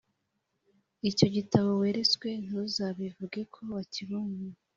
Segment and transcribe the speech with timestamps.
[1.09, 4.45] Icyo gitabo weretswe ntuzabivuge ko wakibonye